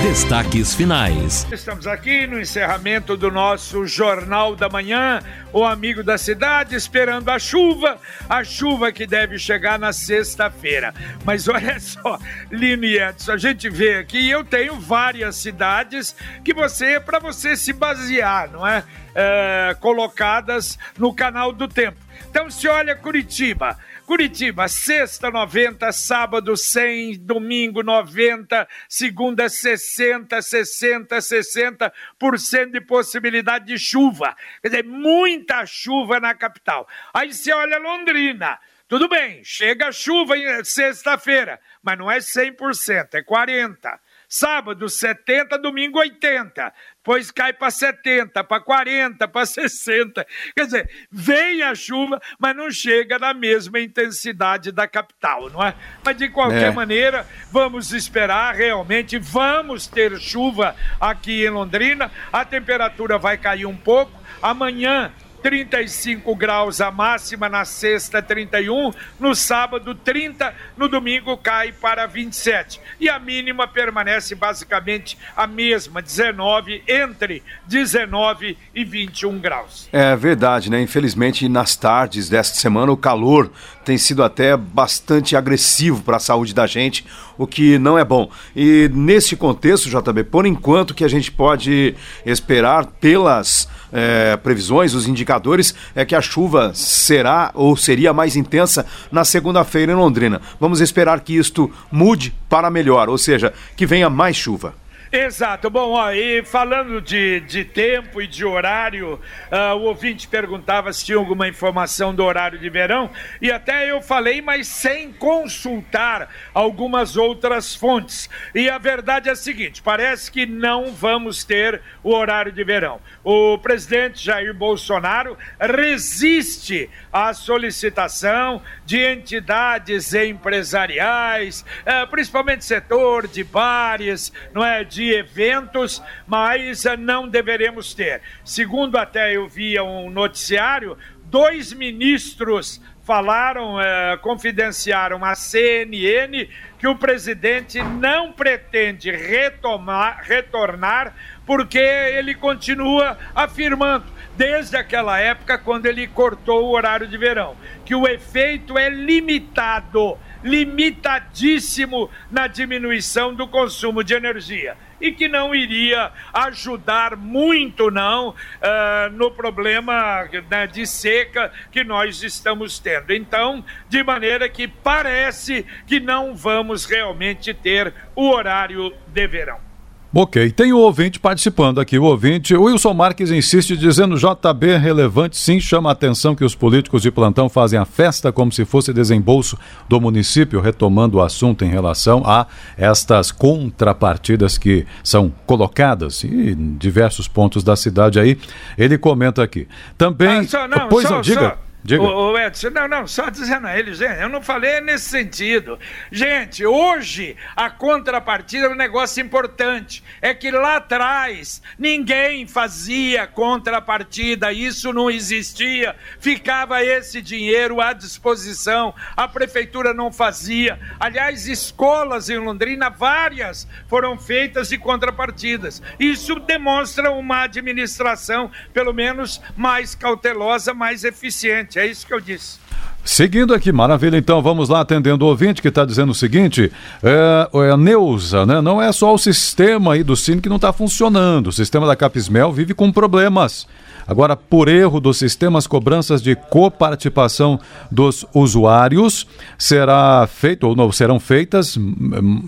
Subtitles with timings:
[0.00, 1.46] Destaques finais.
[1.52, 5.20] Estamos aqui no encerramento do nosso Jornal da Manhã,
[5.52, 7.98] o amigo da cidade esperando a chuva,
[8.28, 10.94] a chuva que deve chegar na sexta-feira.
[11.24, 12.18] Mas olha só,
[12.50, 17.56] Lino e Edson, a gente vê aqui, eu tenho várias cidades que você, para você
[17.56, 18.82] se basear, não é?
[19.14, 19.76] é?
[19.78, 21.98] Colocadas no canal do tempo.
[22.28, 32.70] Então, se olha Curitiba, Curitiba, sexta 90, sábado 100, domingo 90, segunda 60, 60, 60%
[32.70, 34.36] de possibilidade de chuva.
[34.60, 36.88] Quer dizer, muita chuva na capital.
[37.14, 38.58] Aí você olha Londrina.
[38.88, 43.98] Tudo bem, chega chuva sexta-feira, mas não é 100%, é 40%.
[44.34, 50.24] Sábado 70, domingo 80 depois cai para 70, para 40, para 60.
[50.54, 55.74] Quer dizer, vem a chuva, mas não chega na mesma intensidade da capital, não é?
[56.04, 56.70] Mas de qualquer é.
[56.70, 63.76] maneira, vamos esperar realmente, vamos ter chuva aqui em Londrina, a temperatura vai cair um
[63.76, 64.12] pouco.
[64.40, 65.12] Amanhã
[65.42, 72.80] 35 graus a máxima, na sexta 31, no sábado 30, no domingo cai para 27.
[73.00, 79.88] E a mínima permanece basicamente a mesma, 19, entre 19 e 21 graus.
[79.92, 80.80] É verdade, né?
[80.80, 83.50] Infelizmente, nas tardes desta semana, o calor
[83.84, 87.04] tem sido até bastante agressivo para a saúde da gente,
[87.36, 88.30] o que não é bom.
[88.54, 95.06] E nesse contexto, JB, por enquanto que a gente pode esperar pelas é, previsões, os
[95.06, 100.40] indicadores, é que a chuva será ou seria mais intensa na segunda-feira em Londrina.
[100.58, 104.81] Vamos esperar que isto mude para melhor, ou seja, que venha mais chuva.
[105.12, 105.68] Exato.
[105.68, 109.20] Bom, ó, e falando de, de tempo e de horário,
[109.52, 114.00] uh, o ouvinte perguntava se tinha alguma informação do horário de verão, e até eu
[114.00, 118.30] falei, mas sem consultar algumas outras fontes.
[118.54, 122.98] E a verdade é a seguinte: parece que não vamos ter o horário de verão.
[123.22, 134.32] O presidente Jair Bolsonaro resiste à solicitação de entidades empresariais, uh, principalmente setor de bares,
[134.54, 134.82] não é?
[134.82, 138.22] De de eventos, mas eh, não deveremos ter.
[138.44, 146.48] Segundo até eu via um noticiário, dois ministros falaram, eh, confidenciaram à CNN
[146.78, 151.12] que o presidente não pretende retomar, retornar
[151.44, 154.04] porque ele continua afirmando,
[154.36, 160.16] desde aquela época, quando ele cortou o horário de verão, que o efeito é limitado,
[160.44, 169.10] limitadíssimo na diminuição do consumo de energia e que não iria ajudar muito, não, uh,
[169.12, 173.12] no problema né, de seca que nós estamos tendo.
[173.12, 179.71] Então, de maneira que parece que não vamos realmente ter o horário de verão.
[180.14, 181.98] Ok, tem o ouvinte participando aqui.
[181.98, 186.54] O ouvinte, o Wilson Marques insiste dizendo JB relevante sim, chama a atenção que os
[186.54, 189.56] políticos de plantão fazem a festa como se fosse desembolso
[189.88, 192.46] do município, retomando o assunto em relação a
[192.76, 198.38] estas contrapartidas que são colocadas em diversos pontos da cidade aí.
[198.76, 199.66] Ele comenta aqui.
[199.96, 200.28] Também.
[200.40, 201.40] Ah, só, não, pois só, não, diga.
[201.40, 201.61] Só.
[201.84, 202.02] Diga.
[202.02, 205.78] O, o Edson, não, não, só dizendo a ele, gente, eu não falei nesse sentido.
[206.12, 210.02] Gente, hoje a contrapartida é um negócio importante.
[210.20, 215.96] É que lá atrás ninguém fazia contrapartida, isso não existia.
[216.20, 220.78] Ficava esse dinheiro à disposição, a prefeitura não fazia.
[221.00, 225.82] Aliás, escolas em Londrina, várias foram feitas de contrapartidas.
[225.98, 231.71] Isso demonstra uma administração, pelo menos, mais cautelosa, mais eficiente.
[231.78, 232.58] É isso que eu disse.
[233.04, 236.70] Seguindo aqui, maravilha, então vamos lá atendendo o ouvinte que está dizendo o seguinte:
[237.02, 238.60] é, é a Neuza, né?
[238.60, 241.48] Não é só o sistema aí do Cine que não está funcionando.
[241.48, 243.66] O sistema da Capismel vive com problemas.
[244.06, 247.58] Agora, por erro do sistema, as cobranças de coparticipação
[247.90, 249.26] dos usuários
[249.58, 251.76] será feito ou não serão feitas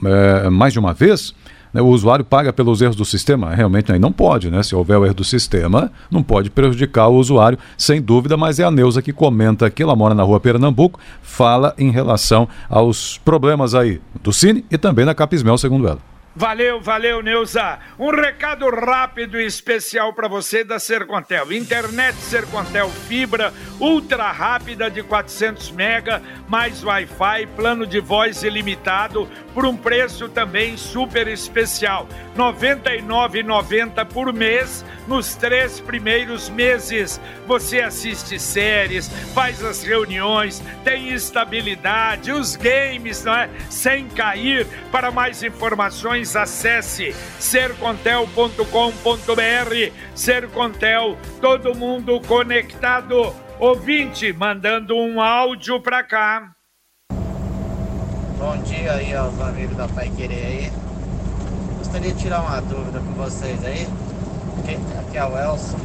[0.04, 1.34] é, mais de uma vez
[1.74, 3.52] né, o usuário paga pelos erros do sistema?
[3.52, 4.62] Realmente aí não pode, né?
[4.62, 8.64] Se houver o erro do sistema, não pode prejudicar o usuário, sem dúvida, mas é
[8.64, 13.74] a Neuza que comenta aqui, ela mora na rua Pernambuco, fala em relação aos problemas
[13.74, 16.13] aí do Cine e também na Capismel, segundo ela.
[16.36, 17.78] Valeu, valeu, Neuza.
[17.96, 21.52] Um recado rápido e especial para você da Sercontel.
[21.52, 29.64] Internet Sercontel fibra ultra rápida de 400 mega, mais Wi-Fi, plano de voz ilimitado por
[29.64, 32.08] um preço também super especial.
[32.36, 37.20] R$ 99,90 por mês nos três primeiros meses.
[37.46, 43.48] Você assiste séries, faz as reuniões, tem estabilidade, os games, não é?
[43.70, 44.66] Sem cair.
[44.90, 49.92] Para mais informações, acesse sercontel.com.br.
[50.14, 53.34] Sercontel, todo mundo conectado.
[53.60, 56.50] Ouvinte, mandando um áudio para cá.
[58.36, 60.83] Bom dia aí aos amigos da Pai Querer aí.
[61.94, 63.88] Gostaria de tirar uma dúvida com vocês aí.
[64.66, 65.78] Quem, aqui é o Elson.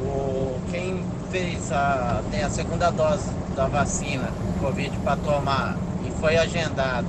[0.00, 4.28] O, quem fez a, tem a segunda dose da vacina
[4.60, 5.76] Covid para tomar
[6.06, 7.08] e foi agendado,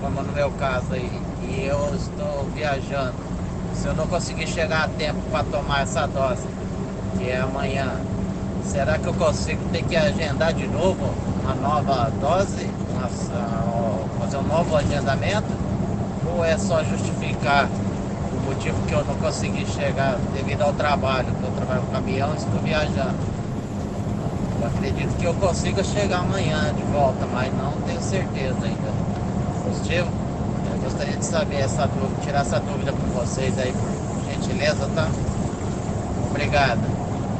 [0.00, 1.08] como no meu caso aí,
[1.44, 3.14] e eu estou viajando.
[3.72, 6.42] Se eu não conseguir chegar a tempo para tomar essa dose,
[7.16, 8.00] que é amanhã,
[8.64, 12.68] será que eu consigo ter que agendar de novo uma nova dose,
[14.18, 15.61] fazer um novo agendamento?
[16.26, 17.68] Ou é só justificar
[18.42, 22.36] motivo que eu não consegui chegar devido ao trabalho, que eu trabalho com caminhão e
[22.36, 23.16] estou viajando.
[24.60, 28.92] Eu acredito que eu consiga chegar amanhã de volta, mas não tenho certeza ainda.
[29.64, 30.10] Positivo?
[30.70, 35.08] Eu gostaria de saber essa dúvida, tirar essa dúvida com vocês aí, por gentileza, tá?
[36.30, 36.82] Obrigado.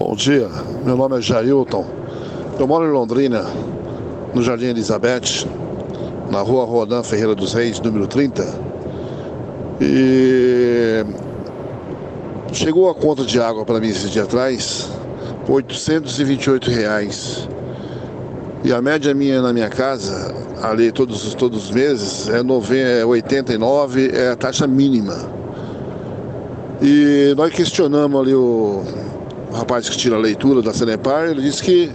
[0.02, 0.31] Bom dia,
[0.86, 1.86] meu nome é Jailton.
[2.58, 3.46] Eu moro em Londrina,
[4.34, 5.46] no Jardim Elizabeth,
[6.32, 8.48] na rua Rodan Ferreira dos Reis, número 30.
[9.82, 11.04] E
[12.54, 14.90] chegou a conta de água para mim esse dia atrás,
[15.46, 17.50] por 828 reais.
[18.64, 24.30] E a média minha na minha casa, ali todos, todos os meses, é 89, é
[24.30, 25.18] a taxa mínima.
[26.82, 28.84] E nós questionamos ali o,
[29.52, 31.92] o rapaz que tira a leitura da Sanepar, ele disse que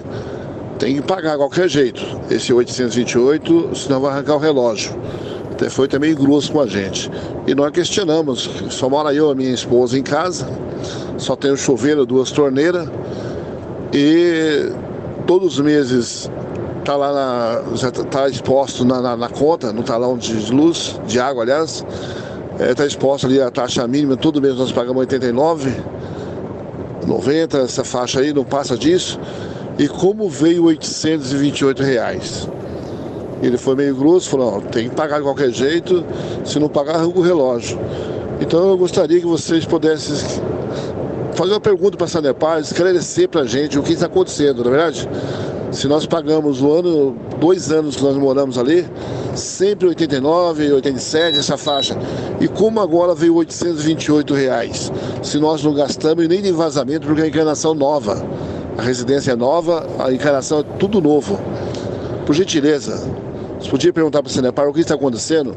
[0.78, 2.02] tem que pagar qualquer jeito.
[2.30, 4.94] Esse 828, senão vai arrancar o relógio.
[5.50, 7.10] Até foi também grosso com a gente.
[7.46, 10.46] E nós questionamos, só mora eu e minha esposa em casa,
[11.16, 12.86] só tem o chuveiro, duas torneiras,
[13.92, 14.70] e
[15.26, 16.30] todos os meses
[16.84, 21.18] tá lá na, já tá exposto na, na, na, conta, no talão de luz, de
[21.18, 21.84] água, aliás,
[22.52, 25.70] está é, tá exposto ali a taxa mínima, todo mês nós pagamos 89,
[27.06, 29.18] 90, essa faixa aí, não passa disso.
[29.78, 32.48] E como veio 828 reais?
[33.42, 36.04] Ele foi meio grosso, falou, tem que pagar de qualquer jeito,
[36.44, 37.78] se não pagar, arranca o relógio.
[38.40, 40.16] Então eu gostaria que vocês pudessem
[41.34, 44.70] fazer uma pergunta para a Sanepar, esclarecer para a gente o que está acontecendo, na
[44.70, 45.08] é verdade?
[45.70, 48.86] Se nós pagamos o ano, dois anos que nós moramos ali,
[49.36, 51.96] sempre 89, 87, essa faixa.
[52.40, 54.92] E como agora veio 828 reais?
[55.22, 58.24] Se nós não gastamos nem de vazamento, porque a encarnação nova.
[58.78, 61.40] A residência é nova, a encarnação é tudo novo.
[62.26, 63.08] Por gentileza,
[63.58, 65.56] você podia perguntar para o Senepar o que está acontecendo?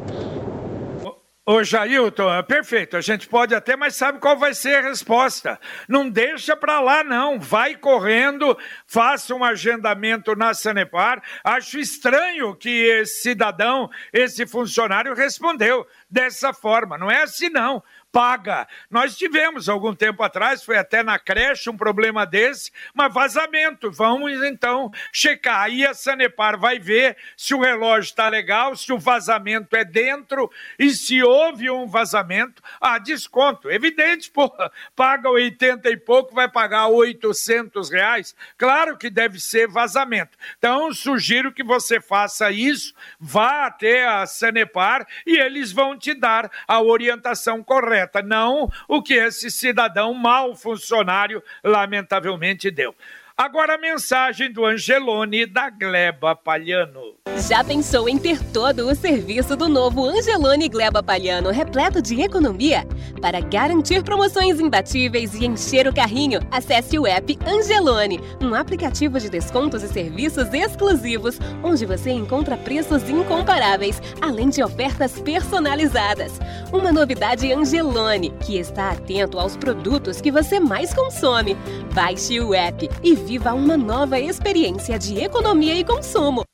[1.52, 5.60] Ô Jailton, é perfeito, a gente pode até, mas sabe qual vai ser a resposta?
[5.88, 11.24] Não deixa para lá não, vai correndo, faça um agendamento na Sanepar.
[11.44, 18.68] Acho estranho que esse cidadão, esse funcionário respondeu dessa forma, não é assim não paga.
[18.90, 23.92] Nós tivemos algum tempo atrás, foi até na creche um problema desse, mas vazamento.
[23.92, 25.62] Vamos então checar.
[25.62, 30.50] Aí a Sanepar vai ver se o relógio está legal, se o vazamento é dentro
[30.78, 33.70] e se houve um vazamento, ah, desconto.
[33.70, 34.52] Evidente, pô,
[34.96, 38.36] paga 80 e pouco, vai pagar 800 reais.
[38.58, 40.38] Claro que deve ser vazamento.
[40.58, 46.50] Então, sugiro que você faça isso, vá até a Sanepar e eles vão te dar
[46.68, 52.96] a orientação correta correta, não o que esse cidadão mal funcionário lamentavelmente deu.
[53.42, 57.16] Agora a mensagem do Angelone da Gleba Palhano.
[57.48, 62.86] Já pensou em ter todo o serviço do novo Angelone Gleba Palhano repleto de economia?
[63.22, 69.30] Para garantir promoções imbatíveis e encher o carrinho, acesse o app Angelone, um aplicativo de
[69.30, 76.40] descontos e serviços exclusivos, onde você encontra preços incomparáveis, além de ofertas personalizadas.
[76.74, 81.56] Uma novidade Angelone, que está atento aos produtos que você mais consome.
[81.94, 86.49] Baixe o app e viva uma nova experiência de economia e consumo.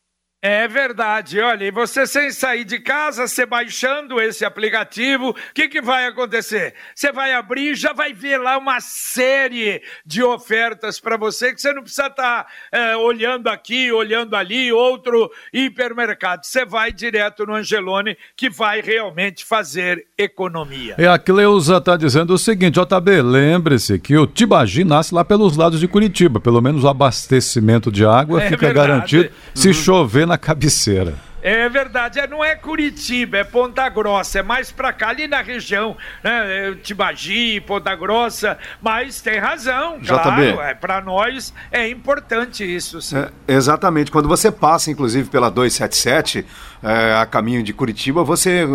[0.48, 5.68] É verdade, olha, e você sem sair de casa, você baixando esse aplicativo, o que,
[5.68, 6.76] que vai acontecer?
[6.94, 11.74] Você vai abrir já vai ver lá uma série de ofertas para você que você
[11.74, 16.46] não precisa estar tá, é, olhando aqui, olhando ali, outro hipermercado.
[16.46, 20.94] Você vai direto no Angelone que vai realmente fazer economia.
[21.00, 25.58] E a Cleusa está dizendo o seguinte, JB, lembre-se que o Tibagi nasce lá pelos
[25.58, 28.88] lados de Curitiba, pelo menos o abastecimento de água é fica verdade.
[28.88, 29.74] garantido se uhum.
[29.74, 31.16] chover na na cabeceira.
[31.48, 35.44] É verdade, é, não é Curitiba, é Ponta Grossa, é mais pra cá, ali na
[35.44, 36.70] região, né?
[36.72, 43.00] É, Tibagi, Ponta Grossa, mas tem razão, claro, é, para nós é importante isso.
[43.00, 43.18] Sim.
[43.18, 46.44] É, exatamente, quando você passa, inclusive, pela 277,
[46.82, 48.66] é, a caminho de Curitiba, você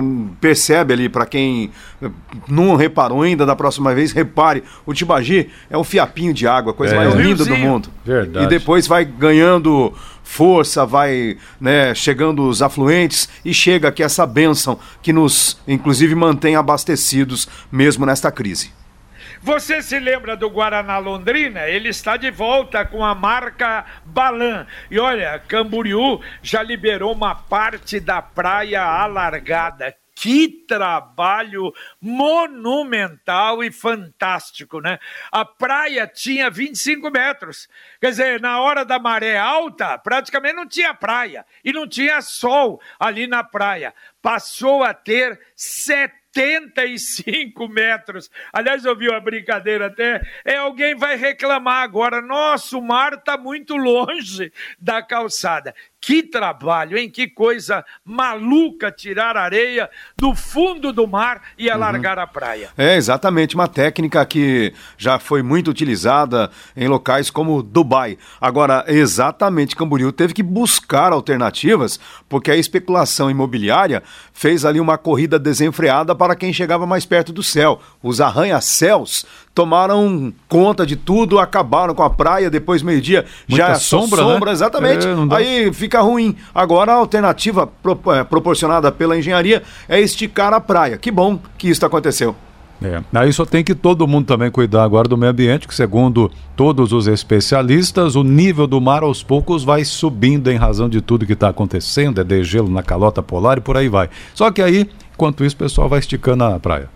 [0.40, 1.72] percebe ali, para quem
[2.46, 6.94] não reparou ainda, da próxima vez, repare, o Tibagi é um fiapinho de água, coisa
[6.94, 6.98] é.
[6.98, 7.88] mais linda do mundo.
[8.04, 8.46] Verdade.
[8.46, 9.92] E depois vai ganhando
[10.30, 16.54] força, vai né, chegando os afluentes e chega aqui essa bênção que nos, inclusive, mantém
[16.54, 18.72] abastecidos mesmo nesta crise.
[19.42, 21.66] Você se lembra do Guaraná Londrina?
[21.66, 24.66] Ele está de volta com a marca Balan.
[24.90, 29.94] E olha, Camboriú já liberou uma parte da praia alargada.
[30.20, 34.98] Que trabalho monumental e fantástico, né?
[35.32, 37.66] A praia tinha 25 metros.
[37.98, 42.82] Quer dizer, na hora da maré alta, praticamente não tinha praia e não tinha sol
[42.98, 43.94] ali na praia.
[44.20, 48.30] Passou a ter 70 85 metros.
[48.52, 50.20] Aliás, eu vi uma brincadeira até.
[50.44, 52.22] É alguém vai reclamar agora.
[52.22, 55.74] Nossa, o mar está muito longe da calçada.
[56.00, 57.10] Que trabalho, hein?
[57.10, 62.24] Que coisa maluca tirar areia do fundo do mar e alargar uhum.
[62.24, 62.70] a praia.
[62.76, 68.16] É, exatamente, uma técnica que já foi muito utilizada em locais como Dubai.
[68.40, 74.02] Agora, exatamente, Camboriú teve que buscar alternativas, porque a especulação imobiliária
[74.32, 77.78] fez ali uma corrida desenfreada para quem chegava mais perto do céu.
[78.02, 79.26] Os arranha-céus
[79.60, 83.26] tomaram conta de tudo, acabaram com a praia depois meio-dia.
[83.46, 84.52] Já é sombra, sombra né?
[84.52, 85.06] exatamente.
[85.06, 86.34] É, Aí fica ruim.
[86.54, 90.96] Agora a alternativa pro, é, proporcionada pela engenharia é esticar a praia.
[90.96, 92.34] Que bom que isso aconteceu.
[92.82, 93.02] É.
[93.12, 96.90] Aí só tem que todo mundo também cuidar agora do meio ambiente, que segundo todos
[96.94, 101.34] os especialistas, o nível do mar aos poucos vai subindo em razão de tudo que
[101.34, 104.08] está acontecendo, é degelo na calota polar e por aí vai.
[104.32, 106.88] Só que aí, enquanto isso, o pessoal vai esticando a praia.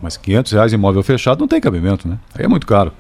[0.02, 2.18] Mas 500 reais imóvel fechado não tem cabimento, né?
[2.36, 2.92] Aí é muito caro.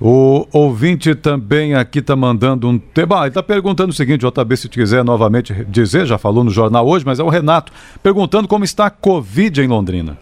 [0.00, 3.20] O ouvinte também aqui está mandando um tema.
[3.20, 7.06] Ele está perguntando o seguinte, JB, se quiser novamente dizer, já falou no jornal hoje,
[7.06, 7.72] mas é o Renato,
[8.02, 10.18] perguntando como está a Covid em Londrina.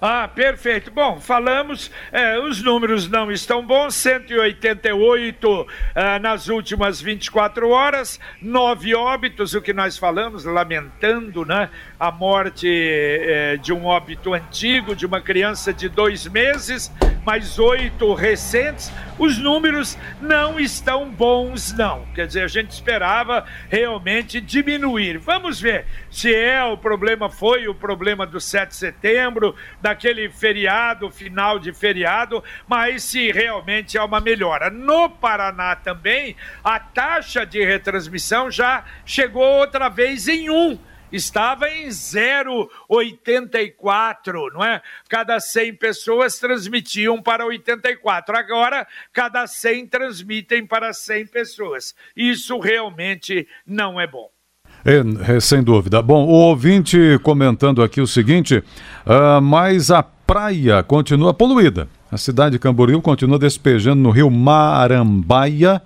[0.00, 0.92] Ah, perfeito.
[0.92, 8.94] Bom, falamos, é, os números não estão bons, 188 é, nas últimas 24 horas, nove
[8.94, 15.04] óbitos, o que nós falamos, lamentando né, a morte é, de um óbito antigo, de
[15.04, 16.92] uma criança de dois meses,
[17.28, 18.90] mais oito recentes.
[19.18, 22.06] Os números não estão bons, não.
[22.14, 25.18] Quer dizer, a gente esperava realmente diminuir.
[25.18, 30.30] Vamos ver se é o problema, foi o problema do 7 de setembro, da daquele
[30.30, 34.70] feriado, final de feriado, mas se realmente há uma melhora.
[34.70, 40.78] No Paraná também, a taxa de retransmissão já chegou outra vez em 1
[41.12, 44.80] estava em 0,84, não é?
[45.08, 48.36] Cada 100 pessoas transmitiam para 84.
[48.36, 51.94] Agora, cada 100 transmitem para 100 pessoas.
[52.16, 54.30] Isso realmente não é bom.
[54.84, 56.00] É, é, sem dúvida.
[56.00, 61.88] Bom, o ouvinte comentando aqui o seguinte: uh, mas a praia continua poluída.
[62.10, 65.82] A cidade de Camboriú continua despejando no rio Marambaia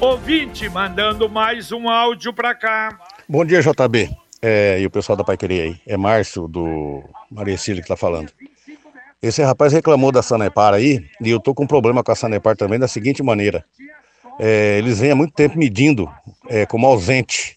[0.00, 2.96] Ouvinte mandando mais um áudio para cá.
[3.28, 4.10] Bom dia, JB.
[4.40, 5.80] É, e o pessoal da Pai Querer aí.
[5.86, 8.30] É Márcio do Maria Cília que tá falando.
[9.20, 12.54] Esse rapaz reclamou da Sanepar aí, e eu tô com um problema com a Sanepar
[12.54, 13.64] também da seguinte maneira.
[14.38, 16.08] É, eles vêm há muito tempo medindo
[16.48, 17.56] é, como ausente.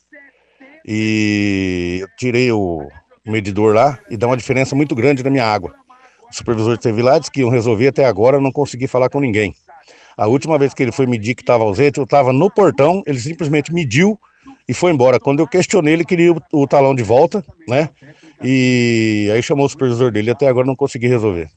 [0.86, 2.90] E eu tirei o
[3.26, 5.74] medidor lá e dá uma diferença muito grande na minha água.
[6.32, 9.20] O supervisor esteve lá, disse que iam resolver até agora, eu não consegui falar com
[9.20, 9.54] ninguém.
[10.16, 13.20] A última vez que ele foi medir que estava ausente, eu estava no portão, ele
[13.20, 14.20] simplesmente mediu
[14.68, 15.20] e foi embora.
[15.20, 17.90] Quando eu questionei, ele queria o, o talão de volta, né?
[18.44, 21.50] E aí chamou o supervisor dele, até agora não consegui resolver.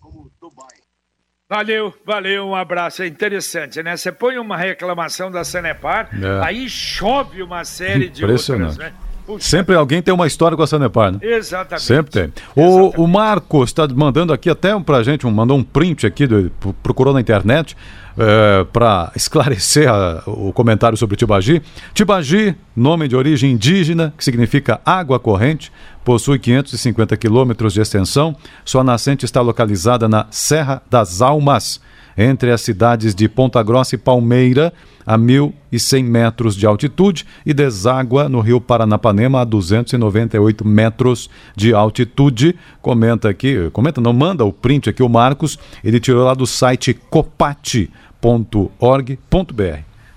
[1.51, 3.03] Valeu, valeu, um abraço.
[3.03, 3.94] É interessante, né?
[3.96, 6.46] Você põe uma reclamação da Sanepar, É.
[6.46, 8.70] aí chove uma série de Impressionante.
[8.70, 8.94] outras, né?
[9.35, 11.18] Puxa, Sempre alguém tem uma história com a Sanepar, né?
[11.23, 11.85] Exatamente.
[11.85, 12.33] Sempre tem.
[12.57, 16.51] O, o Marcos está mandando aqui até pra gente, um, mandou um print aqui, do,
[16.61, 17.77] pro- procurou na internet,
[18.73, 21.62] para esclarecer a- o comentário sobre Tibagi.
[21.95, 25.73] Tibagi, nome de origem indígena, que significa água corrente,
[26.05, 28.37] possui 550 quilômetros de extensão.
[28.64, 31.81] Sua nascente está localizada na Serra das Almas,
[32.16, 34.72] entre as cidades de Ponta Grossa e Palmeira,
[35.05, 42.57] a 1.100 metros de altitude, e deságua no rio Paranapanema a 298 metros de altitude.
[42.81, 46.94] Comenta aqui, comenta, não manda o print aqui, o Marcos, ele tirou lá do site
[46.94, 47.92] copate.org.br.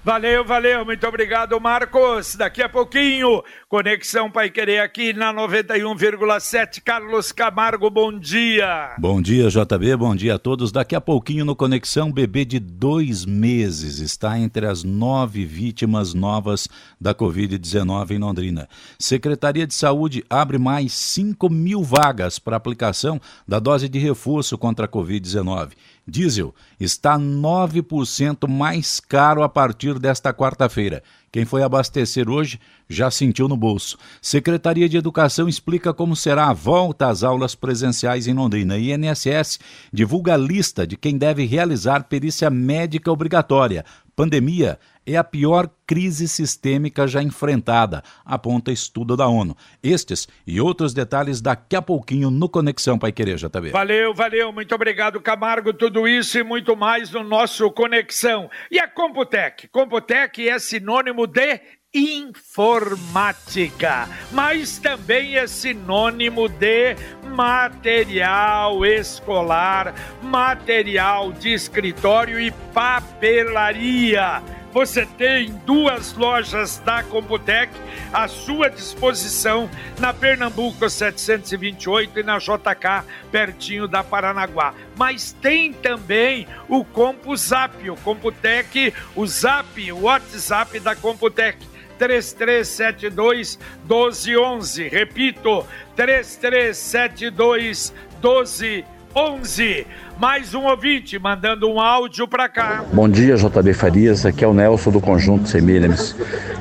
[0.06, 2.36] Valeu, valeu, muito obrigado, Marcos.
[2.36, 6.80] Daqui a pouquinho, Conexão Pai Querer aqui na 91,7.
[6.86, 8.94] Carlos Camargo, bom dia.
[9.00, 9.96] Bom dia, JB.
[9.96, 10.72] Bom dia a todos.
[10.72, 16.70] Daqui a pouquinho no Conexão, bebê de dois meses está entre as nove vítimas novas
[17.02, 18.70] da Covid-19 em Londrina.
[19.00, 24.86] Secretaria de Saúde abre mais 5 mil vagas para aplicação da dose de reforço contra
[24.86, 25.72] a Covid-19.
[26.08, 31.02] Diesel está 9% mais caro a partir desta quarta-feira.
[31.32, 33.98] Quem foi abastecer hoje já sentiu no bolso.
[34.22, 38.78] Secretaria de Educação explica como será a volta às aulas presenciais em Londrina.
[38.78, 39.60] INSS
[39.92, 43.84] divulga a lista de quem deve realizar perícia médica obrigatória.
[44.16, 49.56] Pandemia é a pior crise sistêmica já enfrentada, aponta estudo da ONU.
[49.84, 53.72] Estes e outros detalhes daqui a pouquinho no Conexão Pai Querer, JB.
[53.72, 55.74] Valeu, valeu, muito obrigado, Camargo.
[55.74, 58.50] Tudo isso e muito mais no nosso Conexão.
[58.72, 59.68] E a Computec?
[59.68, 61.60] Computec é sinônimo de
[61.96, 63.58] informática,
[64.34, 74.44] mas também é sinônimo de material escolar, material de escritório e papelaria.
[74.74, 77.72] Você tem duas lojas da Computec
[78.12, 84.74] à sua disposição na Pernambuco 728 e na JK, pertinho da Paranaguá.
[84.98, 91.75] Mas tem também o CompuZap, o Computec, o Zap, o WhatsApp da Computec.
[91.98, 94.88] 3372 1211.
[94.88, 99.88] Repito, 3372 1211.
[100.18, 102.84] Mais um ouvinte mandando um áudio para cá.
[102.94, 104.26] Bom dia, JB Farias.
[104.26, 106.16] Aqui é o Nelson do Conjunto Semílimes.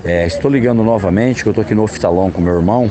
[0.05, 2.91] É, estou ligando novamente, que eu estou aqui no Oftalon com meu irmão.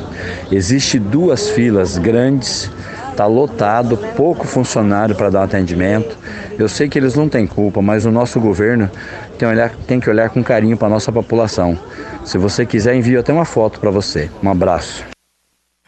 [0.50, 2.70] Existe duas filas grandes,
[3.14, 6.18] está lotado, pouco funcionário para dar atendimento.
[6.58, 8.90] Eu sei que eles não têm culpa, mas o nosso governo
[9.38, 11.78] tem, olhar, tem que olhar com carinho para a nossa população.
[12.24, 14.30] Se você quiser, envio até uma foto para você.
[14.42, 15.13] Um abraço.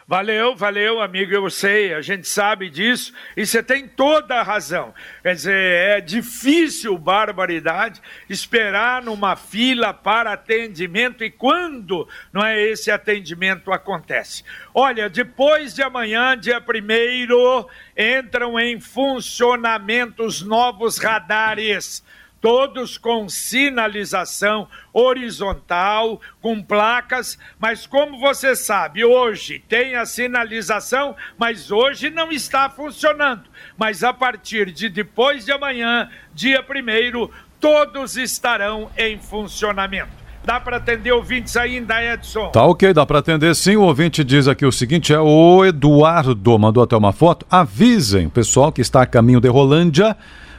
[0.09, 4.93] Valeu, valeu, amigo, eu sei, a gente sabe disso e você tem toda a razão.
[5.21, 12.89] Quer dizer, é difícil, barbaridade, esperar numa fila para atendimento e quando não é esse
[12.89, 14.45] atendimento acontece.
[14.73, 17.67] Olha, depois de amanhã, dia primeiro,
[17.97, 22.01] entram em funcionamento os novos radares
[22.41, 31.71] todos com sinalização horizontal, com placas, mas como você sabe, hoje tem a sinalização, mas
[31.71, 33.43] hoje não está funcionando.
[33.77, 40.27] Mas a partir de depois de amanhã, dia primeiro, todos estarão em funcionamento.
[40.47, 42.49] Dá para atender ouvintes ainda, Edson?
[42.51, 43.75] Tá ok, dá para atender sim.
[43.75, 47.45] O ouvinte diz aqui o seguinte: é o Eduardo, mandou até uma foto.
[47.51, 50.15] Avisem o pessoal que está a caminho de Rolândia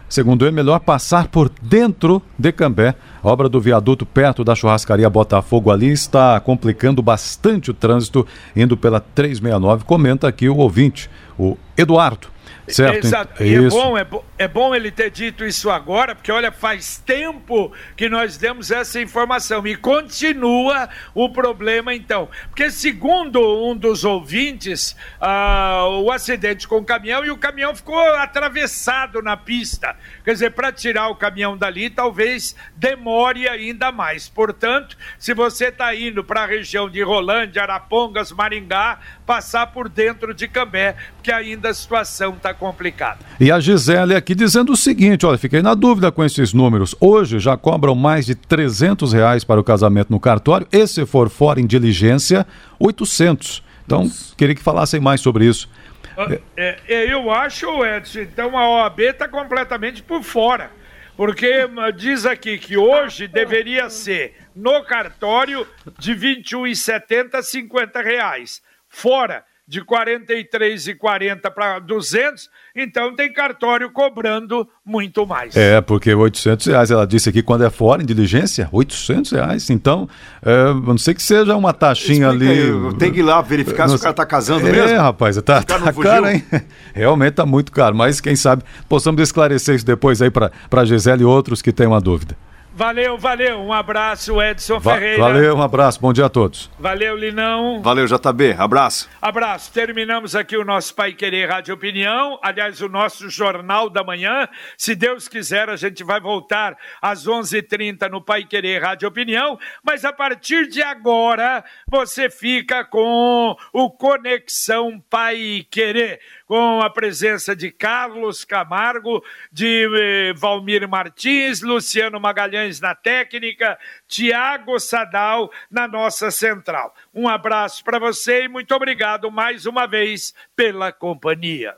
[0.09, 2.94] Segundo ele, melhor passar por dentro de Cambé.
[3.23, 8.77] A obra do viaduto perto da churrascaria Botafogo ali está complicando bastante o trânsito, indo
[8.77, 9.85] pela 369.
[9.85, 12.29] Comenta aqui o ouvinte, o Eduardo.
[12.68, 13.04] Certo?
[13.04, 13.42] Exato.
[13.42, 16.98] E é bom, é, bo é bom ele ter dito isso agora, porque olha, faz
[16.98, 22.28] tempo que nós demos essa informação e continua o problema então.
[22.48, 27.98] Porque segundo um dos ouvintes, uh, o acidente com o caminhão e o caminhão ficou
[28.14, 29.96] atravessado na pista.
[30.24, 34.28] Quer dizer, para tirar o caminhão dali, talvez demore ainda mais.
[34.28, 40.35] Portanto, se você está indo para a região de Rolândia, Arapongas, Maringá, passar por dentro
[40.35, 43.18] de Cambé, porque ainda a situação está complicada.
[43.38, 46.94] E a Gisele aqui dizendo o seguinte, olha, fiquei na dúvida com esses números.
[47.01, 51.29] Hoje já cobram mais de 300 reais para o casamento no cartório, e se for
[51.29, 52.47] fora em diligência,
[52.79, 53.62] 800.
[53.87, 54.35] Então, Nossa.
[54.37, 55.68] queria que falassem mais sobre isso.
[56.16, 60.71] Ah, é, é, eu acho, Edson, então a OAB está completamente por fora.
[61.16, 65.66] Porque diz aqui que hoje deveria ser no cartório
[65.99, 68.62] de R$ 21,70 a 50 reais.
[68.88, 75.54] Fora de 43,40 para 200, então tem cartório cobrando muito mais.
[75.54, 79.68] É, porque 800 reais, ela disse aqui, quando é fora em diligência, 800 reais.
[79.68, 80.09] Então,
[80.40, 82.88] é, não sei que seja uma taxinha Explica ali.
[82.88, 84.88] Aí, tem que ir lá verificar não, se o cara está casando é, mesmo.
[84.88, 86.42] É, rapaz, tá, tá caro, hein?
[86.94, 91.22] Realmente tá muito caro, mas quem sabe possamos esclarecer isso depois aí para a Gisele
[91.22, 92.35] e outros que têm uma dúvida.
[92.79, 93.59] Valeu, valeu.
[93.59, 95.21] Um abraço, Edson Va Ferreira.
[95.21, 96.01] Valeu, um abraço.
[96.01, 96.71] Bom dia a todos.
[96.79, 97.83] Valeu, Linão.
[97.83, 98.55] Valeu, JB.
[98.57, 99.11] Abraço.
[99.21, 99.73] Abraço.
[99.73, 102.38] Terminamos aqui o nosso Pai Querer Rádio Opinião.
[102.41, 104.49] Aliás, o nosso Jornal da Manhã.
[104.77, 109.09] Se Deus quiser, a gente vai voltar às 11:30 h 30 no Pai Querer Rádio
[109.09, 109.59] Opinião.
[109.83, 117.54] Mas a partir de agora, você fica com o Conexão Pai Querer com a presença
[117.54, 126.30] de Carlos Camargo, de eh, Valmir Martins, Luciano Magalhães na técnica, Tiago Sadal na nossa
[126.30, 126.94] central.
[127.14, 131.74] Um abraço para você e muito obrigado mais uma vez pela companhia.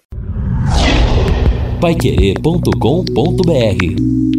[1.81, 4.30] Paiquerê.com.br